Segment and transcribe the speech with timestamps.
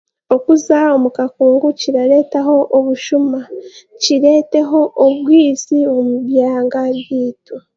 [0.35, 3.39] Okuza omu kakungu kirareetaho obushuma
[4.01, 7.55] kireeteho obwisi omu byanga byaitu